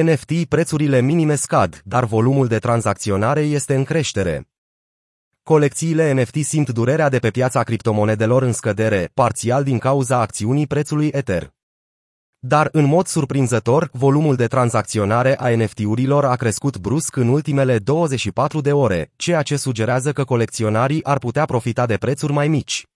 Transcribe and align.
NFT 0.00 0.44
prețurile 0.44 1.00
minime 1.00 1.34
scad, 1.34 1.82
dar 1.84 2.04
volumul 2.04 2.46
de 2.46 2.58
tranzacționare 2.58 3.40
este 3.40 3.74
în 3.74 3.84
creștere. 3.84 4.48
Colecțiile 5.42 6.12
NFT 6.12 6.44
simt 6.44 6.70
durerea 6.70 7.08
de 7.08 7.18
pe 7.18 7.30
piața 7.30 7.62
criptomonedelor 7.62 8.42
în 8.42 8.52
scădere, 8.52 9.10
parțial 9.14 9.64
din 9.64 9.78
cauza 9.78 10.20
acțiunii 10.20 10.66
prețului 10.66 11.08
Ether. 11.12 11.52
Dar, 12.38 12.68
în 12.72 12.84
mod 12.84 13.06
surprinzător, 13.06 13.88
volumul 13.92 14.36
de 14.36 14.46
tranzacționare 14.46 15.38
a 15.38 15.56
NFT-urilor 15.56 16.24
a 16.24 16.36
crescut 16.36 16.78
brusc 16.78 17.16
în 17.16 17.28
ultimele 17.28 17.78
24 17.78 18.60
de 18.60 18.72
ore, 18.72 19.12
ceea 19.16 19.42
ce 19.42 19.56
sugerează 19.56 20.12
că 20.12 20.24
colecționarii 20.24 21.04
ar 21.04 21.18
putea 21.18 21.44
profita 21.44 21.86
de 21.86 21.96
prețuri 21.96 22.32
mai 22.32 22.48
mici. 22.48 22.86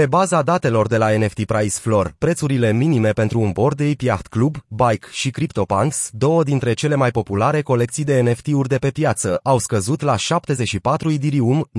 Pe 0.00 0.06
baza 0.06 0.42
datelor 0.42 0.86
de 0.86 0.96
la 0.96 1.16
NFT 1.18 1.44
Price 1.44 1.78
Floor, 1.80 2.14
prețurile 2.18 2.72
minime 2.72 3.10
pentru 3.10 3.40
un 3.40 3.50
Bored 3.50 3.80
Ape 3.80 4.04
Yacht 4.04 4.26
Club, 4.26 4.56
Bike 4.68 5.06
și 5.10 5.30
CryptoPunks, 5.30 6.08
două 6.12 6.42
dintre 6.42 6.72
cele 6.72 6.94
mai 6.94 7.10
populare 7.10 7.62
colecții 7.62 8.04
de 8.04 8.20
NFT-uri 8.20 8.68
de 8.68 8.76
pe 8.76 8.90
piață, 8.90 9.40
au 9.42 9.58
scăzut 9.58 10.00
la 10.00 10.16
74 10.16 11.10
Ethereum, 11.10 11.70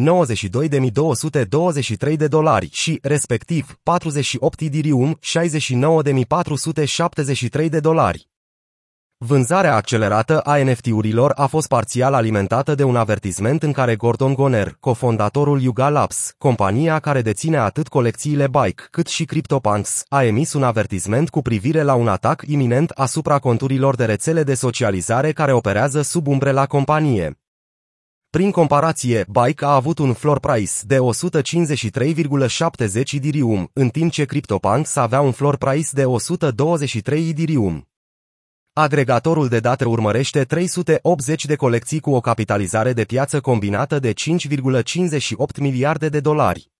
92.223 2.12 2.16
de 2.18 2.28
dolari 2.28 2.70
și, 2.72 3.00
respectiv, 3.02 3.80
48 3.84 4.62
Ethereum, 4.62 5.20
69.473 7.60 7.70
de 7.70 7.80
dolari. 7.80 8.28
Vânzarea 9.28 9.76
accelerată 9.76 10.40
a 10.40 10.64
NFT-urilor 10.64 11.32
a 11.36 11.46
fost 11.46 11.68
parțial 11.68 12.14
alimentată 12.14 12.76
de 12.76 12.84
un 12.84 12.96
avertisment 12.96 13.64
în 13.64 13.72
care 13.72 13.96
Gordon 13.96 14.34
Goner, 14.34 14.78
cofondatorul 14.80 15.62
Yuga 15.62 15.90
Labs, 15.90 16.34
compania 16.38 17.00
care 17.00 17.22
deține 17.22 17.58
atât 17.58 17.88
colecțiile 17.88 18.48
Bike 18.48 18.84
cât 18.92 19.08
și 19.08 19.26
CryptoPunks, 19.26 20.04
a 20.08 20.24
emis 20.24 20.54
un 20.54 20.64
avertisment 20.64 21.30
cu 21.30 21.42
privire 21.42 21.82
la 21.82 21.94
un 21.94 22.08
atac 22.08 22.44
iminent 22.48 22.90
asupra 22.90 23.40
conturilor 23.40 23.96
de 23.96 24.06
rețele 24.06 24.44
de 24.44 24.54
socializare 24.54 25.32
care 25.32 25.54
operează 25.54 26.02
sub 26.02 26.28
umbrela 26.28 26.66
companie. 26.66 27.40
Prin 28.30 28.52
comparație, 28.52 29.26
Bike 29.30 29.66
a 29.66 29.74
avut 29.74 30.00
un 30.00 30.14
floor 30.14 30.40
price 30.40 30.74
de 30.84 30.98
153,70 30.98 31.04
Ethereum, 33.12 33.70
în 33.74 33.90
timp 33.90 34.12
ce 34.12 34.26
CryptoPunks 34.26 34.96
avea 34.96 35.22
un 35.22 35.32
floor 35.32 35.58
price 35.58 35.90
de 35.92 36.06
123 36.06 37.30
Ethereum. 37.30 37.88
Agregatorul 38.78 39.48
de 39.48 39.60
date 39.60 39.86
urmărește 39.86 40.44
380 40.44 41.46
de 41.46 41.56
colecții 41.56 42.00
cu 42.00 42.12
o 42.12 42.20
capitalizare 42.20 42.94
de 42.94 43.04
piață 43.04 43.42
combinată 43.42 44.00
de 44.00 44.14
5,58 44.14 45.60
miliarde 45.60 46.10
de 46.10 46.20
dolari. 46.20 46.72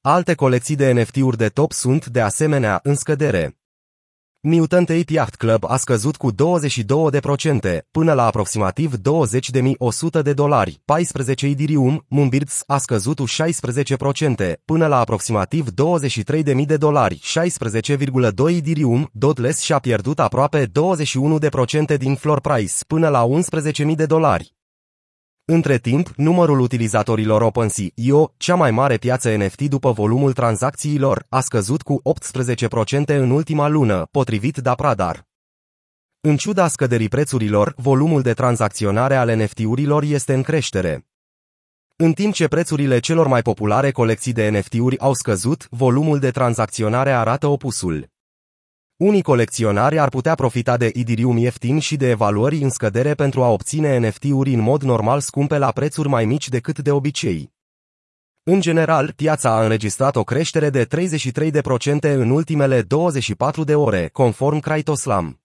Alte 0.00 0.34
colecții 0.34 0.76
de 0.76 0.92
NFT-uri 0.92 1.36
de 1.36 1.48
top 1.48 1.72
sunt, 1.72 2.06
de 2.06 2.20
asemenea, 2.20 2.80
în 2.82 2.94
scădere. 2.94 3.58
Mutant 4.48 4.88
Ape 4.88 5.12
Yacht 5.12 5.34
Club 5.34 5.64
a 5.68 5.76
scăzut 5.76 6.16
cu 6.16 6.32
22% 6.32 6.36
până 7.90 8.12
la 8.12 8.26
aproximativ 8.26 8.92
20.100 8.94 10.22
de 10.22 10.32
dolari, 10.32 10.80
14 10.84 11.46
Ethereum, 11.46 12.04
Moonbirds 12.08 12.62
a 12.66 12.78
scăzut 12.78 13.18
cu 13.18 13.24
16% 13.26 14.52
până 14.64 14.86
la 14.86 14.98
aproximativ 14.98 15.66
23.000 15.68 16.66
de 16.66 16.76
dolari, 16.76 17.20
16,2 18.48 18.56
Ethereum, 18.56 19.08
Dodless 19.12 19.60
și-a 19.60 19.78
pierdut 19.78 20.20
aproape 20.20 20.66
21% 21.94 21.96
din 21.98 22.14
floor 22.14 22.40
price 22.40 22.74
până 22.86 23.08
la 23.08 23.26
11.000 23.28 23.94
de 23.94 24.06
dolari. 24.06 24.55
Între 25.48 25.78
timp, 25.78 26.12
numărul 26.16 26.58
utilizatorilor 26.60 27.42
OpenSea.io, 27.42 28.32
cea 28.36 28.54
mai 28.54 28.70
mare 28.70 28.96
piață 28.96 29.36
NFT 29.36 29.60
după 29.60 29.92
volumul 29.92 30.32
tranzacțiilor, 30.32 31.26
a 31.28 31.40
scăzut 31.40 31.82
cu 31.82 32.02
18% 33.02 33.04
în 33.06 33.30
ultima 33.30 33.68
lună, 33.68 34.08
potrivit 34.10 34.56
Dapradar. 34.56 35.26
În 36.20 36.36
ciuda 36.36 36.68
scăderii 36.68 37.08
prețurilor, 37.08 37.74
volumul 37.76 38.22
de 38.22 38.32
tranzacționare 38.32 39.16
ale 39.16 39.44
NFT-urilor 39.44 40.02
este 40.02 40.34
în 40.34 40.42
creștere. 40.42 41.06
În 41.96 42.12
timp 42.12 42.34
ce 42.34 42.48
prețurile 42.48 42.98
celor 42.98 43.26
mai 43.26 43.42
populare 43.42 43.90
colecții 43.90 44.32
de 44.32 44.48
NFT-uri 44.48 44.98
au 44.98 45.14
scăzut, 45.14 45.66
volumul 45.70 46.18
de 46.18 46.30
tranzacționare 46.30 47.10
arată 47.10 47.46
opusul. 47.46 48.15
Unii 48.96 49.22
colecționari 49.22 49.98
ar 49.98 50.08
putea 50.08 50.34
profita 50.34 50.76
de 50.76 50.90
Ethereum 50.94 51.36
ieftin 51.36 51.78
și 51.78 51.96
de 51.96 52.08
evaluări 52.08 52.56
în 52.56 52.70
scădere 52.70 53.14
pentru 53.14 53.42
a 53.42 53.48
obține 53.48 54.08
NFT-uri 54.08 54.54
în 54.54 54.60
mod 54.60 54.82
normal 54.82 55.20
scumpe 55.20 55.58
la 55.58 55.70
prețuri 55.70 56.08
mai 56.08 56.24
mici 56.24 56.48
decât 56.48 56.78
de 56.78 56.90
obicei. 56.90 57.52
În 58.42 58.60
general, 58.60 59.12
piața 59.16 59.50
a 59.50 59.62
înregistrat 59.62 60.16
o 60.16 60.24
creștere 60.24 60.70
de 60.70 60.86
33% 60.86 60.88
în 62.00 62.30
ultimele 62.30 62.82
24 62.82 63.64
de 63.64 63.74
ore, 63.74 64.08
conform 64.12 64.60
Kraitoslam. 64.60 65.40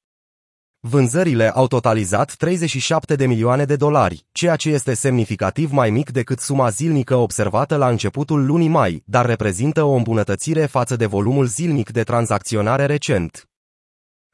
Vânzările 0.83 1.49
au 1.49 1.67
totalizat 1.67 2.33
37 2.35 3.15
de 3.15 3.25
milioane 3.25 3.65
de 3.65 3.75
dolari, 3.75 4.25
ceea 4.31 4.55
ce 4.55 4.69
este 4.69 4.93
semnificativ 4.93 5.71
mai 5.71 5.89
mic 5.89 6.11
decât 6.11 6.39
suma 6.39 6.69
zilnică 6.69 7.15
observată 7.15 7.75
la 7.75 7.89
începutul 7.89 8.45
lunii 8.45 8.67
mai, 8.67 9.03
dar 9.05 9.25
reprezintă 9.25 9.83
o 9.83 9.93
îmbunătățire 9.93 10.65
față 10.65 10.95
de 10.95 11.05
volumul 11.05 11.45
zilnic 11.45 11.91
de 11.91 12.03
tranzacționare 12.03 12.85
recent. 12.85 13.49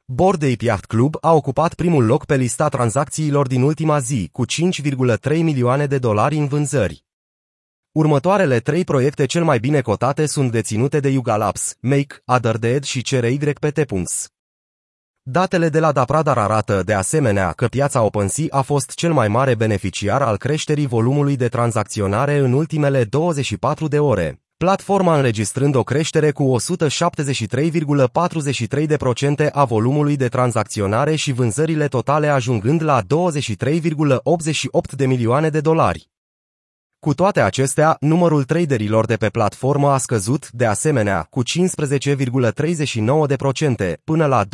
Bored 0.04 0.42
Ape 0.42 0.64
Yacht 0.64 0.84
Club 0.84 1.16
a 1.20 1.32
ocupat 1.32 1.74
primul 1.74 2.04
loc 2.04 2.24
pe 2.24 2.36
lista 2.36 2.68
tranzacțiilor 2.68 3.46
din 3.46 3.62
ultima 3.62 3.98
zi, 3.98 4.28
cu 4.32 4.44
5,3 4.46 5.38
milioane 5.42 5.86
de 5.86 5.98
dolari 5.98 6.36
în 6.36 6.46
vânzări. 6.46 7.04
Următoarele 7.92 8.60
trei 8.60 8.84
proiecte 8.84 9.26
cel 9.26 9.44
mai 9.44 9.58
bine 9.58 9.80
cotate 9.80 10.26
sunt 10.26 10.50
deținute 10.50 11.00
de 11.00 11.08
Yuga 11.08 11.36
Labs, 11.36 11.74
Make, 11.80 12.22
Other 12.24 12.58
Dead 12.58 12.84
și 12.84 13.02
CRYPT. 13.02 13.78
Datele 15.30 15.68
de 15.68 15.78
la 15.78 15.92
Dapradar 15.92 16.38
arată, 16.38 16.82
de 16.84 16.92
asemenea, 16.92 17.52
că 17.52 17.66
piața 17.66 18.02
OpenSea 18.02 18.46
a 18.50 18.60
fost 18.60 18.94
cel 18.94 19.12
mai 19.12 19.28
mare 19.28 19.54
beneficiar 19.54 20.22
al 20.22 20.36
creșterii 20.36 20.86
volumului 20.86 21.36
de 21.36 21.48
tranzacționare 21.48 22.36
în 22.36 22.52
ultimele 22.52 23.04
24 23.04 23.88
de 23.88 23.98
ore. 23.98 24.40
Platforma 24.56 25.16
înregistrând 25.16 25.74
o 25.74 25.82
creștere 25.82 26.30
cu 26.30 26.56
173,43% 26.60 29.50
a 29.52 29.64
volumului 29.64 30.16
de 30.16 30.28
tranzacționare 30.28 31.14
și 31.14 31.32
vânzările 31.32 31.88
totale 31.88 32.28
ajungând 32.28 32.82
la 32.82 33.02
23,88 33.02 33.06
de 34.96 35.06
milioane 35.06 35.48
de 35.48 35.60
dolari. 35.60 36.08
Cu 37.00 37.14
toate 37.14 37.40
acestea, 37.40 37.96
numărul 38.00 38.44
traderilor 38.44 39.06
de 39.06 39.16
pe 39.16 39.28
platformă 39.28 39.90
a 39.90 39.98
scăzut, 39.98 40.50
de 40.50 40.66
asemenea, 40.66 41.26
cu 41.30 41.42
15,39% 41.42 41.46
până 44.04 44.26
la 44.26 44.44
29.300 44.44 44.48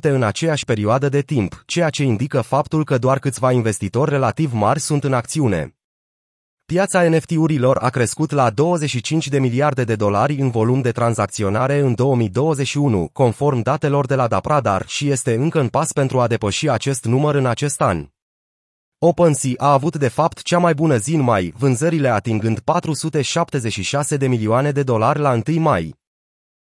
în 0.00 0.22
aceeași 0.22 0.64
perioadă 0.64 1.08
de 1.08 1.20
timp, 1.20 1.62
ceea 1.66 1.90
ce 1.90 2.02
indică 2.02 2.40
faptul 2.40 2.84
că 2.84 2.98
doar 2.98 3.18
câțiva 3.18 3.52
investitori 3.52 4.10
relativ 4.10 4.52
mari 4.52 4.80
sunt 4.80 5.04
în 5.04 5.12
acțiune. 5.12 5.76
Piața 6.64 7.08
NFT-urilor 7.08 7.76
a 7.76 7.88
crescut 7.88 8.30
la 8.30 8.50
25 8.50 9.28
de 9.28 9.38
miliarde 9.38 9.84
de 9.84 9.94
dolari 9.94 10.34
în 10.34 10.50
volum 10.50 10.80
de 10.80 10.90
tranzacționare 10.90 11.78
în 11.78 11.94
2021, 11.94 13.08
conform 13.12 13.62
datelor 13.62 14.06
de 14.06 14.14
la 14.14 14.26
Dapradar, 14.26 14.84
și 14.86 15.10
este 15.10 15.34
încă 15.34 15.60
în 15.60 15.68
pas 15.68 15.92
pentru 15.92 16.20
a 16.20 16.26
depăși 16.26 16.68
acest 16.68 17.04
număr 17.04 17.34
în 17.34 17.46
acest 17.46 17.80
an. 17.80 18.06
OpenSea 19.04 19.52
a 19.56 19.72
avut 19.72 19.96
de 19.96 20.08
fapt 20.08 20.42
cea 20.42 20.58
mai 20.58 20.74
bună 20.74 20.96
zi 20.96 21.14
în 21.14 21.20
mai, 21.20 21.54
vânzările 21.58 22.08
atingând 22.08 22.58
476 22.58 24.16
de 24.16 24.26
milioane 24.26 24.70
de 24.70 24.82
dolari 24.82 25.18
la 25.18 25.40
1 25.46 25.60
mai. 25.60 25.94